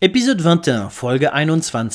Épisode 0.00 0.40
21, 0.40 0.90
Folge 0.90 1.28
21. 1.32 1.88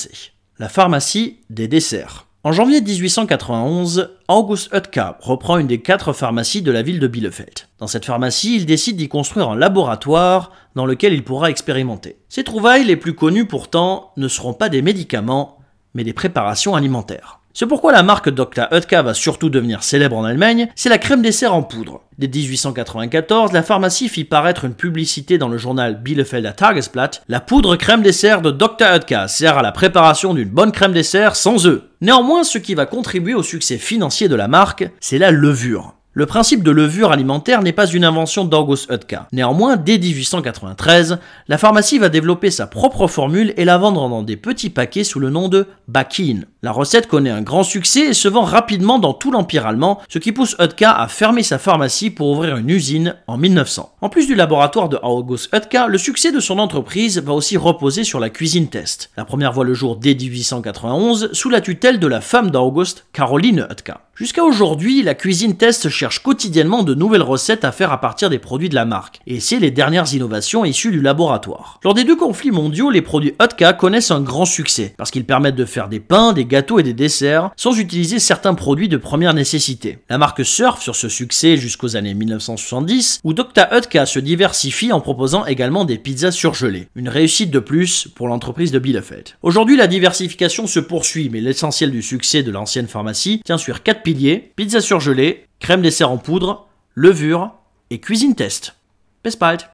La 0.59 0.67
pharmacie 0.67 1.37
des 1.49 1.69
desserts. 1.69 2.27
En 2.43 2.51
janvier 2.51 2.81
1891, 2.81 4.17
August 4.27 4.73
Oetker 4.73 5.11
reprend 5.21 5.57
une 5.57 5.67
des 5.67 5.79
quatre 5.79 6.11
pharmacies 6.11 6.61
de 6.61 6.71
la 6.73 6.81
ville 6.81 6.99
de 6.99 7.07
Bielefeld. 7.07 7.69
Dans 7.79 7.87
cette 7.87 8.03
pharmacie, 8.03 8.57
il 8.57 8.65
décide 8.65 8.97
d'y 8.97 9.07
construire 9.07 9.51
un 9.51 9.55
laboratoire 9.55 10.51
dans 10.75 10.85
lequel 10.85 11.13
il 11.13 11.23
pourra 11.23 11.49
expérimenter. 11.49 12.17
Ses 12.27 12.43
trouvailles 12.43 12.83
les 12.83 12.97
plus 12.97 13.15
connues 13.15 13.47
pourtant 13.47 14.11
ne 14.17 14.27
seront 14.27 14.53
pas 14.53 14.67
des 14.67 14.81
médicaments, 14.81 15.59
mais 15.93 16.03
des 16.03 16.11
préparations 16.11 16.75
alimentaires. 16.75 17.39
C'est 17.55 17.67
pourquoi 17.67 17.91
la 17.91 18.01
marque 18.01 18.29
Dr. 18.29 18.67
Oetker 18.71 19.03
va 19.03 19.13
surtout 19.13 19.49
devenir 19.49 19.83
célèbre 19.83 20.17
en 20.17 20.23
Allemagne, 20.23 20.69
c'est 20.75 20.89
la 20.89 20.97
crème 20.97 21.21
dessert 21.21 21.53
en 21.53 21.61
poudre. 21.61 22.01
Dès 22.17 22.27
1894, 22.27 23.51
la 23.51 23.61
pharmacie 23.61 24.09
fit 24.09 24.23
paraître 24.23 24.65
une 24.65 24.73
publicité 24.73 25.37
dans 25.37 25.49
le 25.49 25.59
journal 25.59 26.01
Bielefelder 26.01 26.53
Tagesblatt. 26.55 27.21
La 27.27 27.39
poudre 27.39 27.75
crème 27.75 28.01
dessert 28.01 28.41
de 28.41 28.49
Dr. 28.49 28.87
Oetker 28.95 29.25
sert 29.27 29.59
à 29.59 29.61
la 29.61 29.71
préparation 29.71 30.33
d'une 30.33 30.49
bonne 30.49 30.71
crème 30.71 30.93
dessert 30.93 31.35
sans 31.35 31.67
œufs. 31.67 31.83
Néanmoins, 32.01 32.43
ce 32.43 32.57
qui 32.57 32.73
va 32.73 32.87
contribuer 32.87 33.35
au 33.35 33.43
succès 33.43 33.77
financier 33.77 34.27
de 34.27 34.35
la 34.35 34.47
marque, 34.47 34.89
c'est 34.99 35.19
la 35.19 35.29
levure. 35.29 35.93
Le 36.15 36.27
principe 36.27 36.61
de 36.61 36.69
levure 36.69 37.11
alimentaire 37.11 37.63
n'est 37.63 37.71
pas 37.71 37.87
une 37.87 38.05
invention 38.05 38.45
d'August 38.45 38.91
Oetker. 38.91 39.21
Néanmoins, 39.31 39.77
dès 39.77 39.97
1893, 39.97 41.17
la 41.47 41.57
pharmacie 41.57 41.97
va 41.97 42.09
développer 42.09 42.51
sa 42.51 42.67
propre 42.67 43.07
formule 43.07 43.51
et 43.57 43.65
la 43.65 43.79
vendre 43.79 44.07
dans 44.07 44.21
des 44.21 44.37
petits 44.37 44.69
paquets 44.69 45.03
sous 45.03 45.19
le 45.19 45.31
nom 45.31 45.49
de 45.49 45.65
Bakin. 45.87 46.41
La 46.61 46.71
recette 46.71 47.07
connaît 47.07 47.31
un 47.31 47.41
grand 47.41 47.63
succès 47.63 48.01
et 48.01 48.13
se 48.13 48.27
vend 48.27 48.43
rapidement 48.43 48.99
dans 48.99 49.13
tout 49.13 49.31
l'empire 49.31 49.65
allemand, 49.65 50.01
ce 50.07 50.19
qui 50.19 50.31
pousse 50.31 50.55
Oetker 50.59 50.85
à 50.85 51.07
fermer 51.07 51.41
sa 51.41 51.57
pharmacie 51.57 52.11
pour 52.11 52.29
ouvrir 52.29 52.57
une 52.57 52.69
usine 52.69 53.15
en 53.25 53.37
1900. 53.37 53.95
En 53.99 54.09
plus 54.09 54.27
du 54.27 54.35
laboratoire 54.35 54.89
de 54.89 54.99
August 55.01 55.51
Oetker, 55.51 55.85
le 55.87 55.97
succès 55.97 56.31
de 56.31 56.39
son 56.39 56.59
entreprise 56.59 57.17
va 57.23 57.33
aussi 57.33 57.57
reposer 57.57 58.03
sur 58.03 58.19
la 58.19 58.29
cuisine 58.29 58.67
test. 58.67 59.09
La 59.17 59.25
première 59.25 59.51
voit 59.51 59.65
le 59.65 59.73
jour 59.73 59.95
dès 59.95 60.13
1891 60.13 61.33
sous 61.33 61.49
la 61.49 61.59
tutelle 61.59 61.99
de 61.99 62.07
la 62.07 62.21
femme 62.21 62.51
d'August, 62.51 63.07
Caroline 63.13 63.65
Oetker. 63.67 63.95
Jusqu'à 64.15 64.43
aujourd'hui, 64.43 65.01
la 65.01 65.15
cuisine 65.15 65.57
test 65.57 65.89
cherche 65.89 66.19
quotidiennement 66.19 66.83
de 66.83 66.93
nouvelles 66.93 67.23
recettes 67.23 67.65
à 67.65 67.71
faire 67.71 67.91
à 67.91 67.99
partir 67.99 68.29
des 68.29 68.37
produits 68.37 68.69
de 68.69 68.75
la 68.75 68.85
marque, 68.85 69.19
et 69.25 69.39
c'est 69.39 69.57
les 69.57 69.71
dernières 69.71 70.13
innovations 70.13 70.65
issues 70.65 70.91
du 70.91 71.01
laboratoire. 71.01 71.79
Lors 71.83 71.95
des 71.95 72.03
deux 72.03 72.15
conflits 72.15 72.51
mondiaux, 72.51 72.91
les 72.91 73.01
produits 73.01 73.33
Otka 73.39 73.73
connaissent 73.73 74.11
un 74.11 74.21
grand 74.21 74.45
succès, 74.45 74.93
parce 74.97 75.09
qu'ils 75.09 75.25
permettent 75.25 75.55
de 75.55 75.65
faire 75.65 75.89
des 75.89 75.99
pains, 75.99 76.31
des 76.31 76.45
gâteaux 76.45 76.77
et 76.77 76.83
des 76.83 76.93
desserts, 76.93 77.49
sans 77.57 77.79
utiliser 77.79 78.19
certains 78.19 78.53
produits 78.53 78.87
de 78.87 78.97
première 78.97 79.33
nécessité. 79.33 79.97
La 80.11 80.19
marque 80.19 80.45
surfe 80.45 80.83
sur 80.83 80.95
ce 80.95 81.09
succès 81.09 81.57
jusqu'aux 81.57 81.95
années 81.95 82.13
1970, 82.13 83.19
où 83.23 83.33
Dr. 83.33 83.65
Otka 83.71 84.05
se 84.05 84.19
diversifie 84.19 84.93
en 84.93 85.01
proposant 85.01 85.43
également 85.47 85.85
des 85.85 85.97
pizzas 85.97 86.29
surgelées. 86.29 86.87
Une 86.95 87.09
réussite 87.09 87.49
de 87.49 87.57
plus 87.57 88.07
pour 88.13 88.27
l'entreprise 88.27 88.71
de 88.71 88.77
Bielefeld. 88.77 89.29
Aujourd'hui, 89.41 89.75
la 89.75 89.87
diversification 89.87 90.67
se 90.67 90.79
poursuit, 90.79 91.29
mais 91.31 91.41
l'essentiel 91.41 91.89
du 91.89 92.03
succès 92.03 92.43
de 92.43 92.51
l'ancienne 92.51 92.87
pharmacie 92.87 93.41
tient 93.43 93.57
sur 93.57 93.81
quatre 93.81 94.02
piliers, 94.03 94.51
pizza 94.55 94.81
surgelée, 94.81 95.45
crème 95.59 95.81
dessert 95.81 96.11
en 96.11 96.17
poudre, 96.17 96.67
levure 96.95 97.53
et 97.89 97.99
cuisine 97.99 98.35
test. 98.35 98.75
Bis 99.23 99.35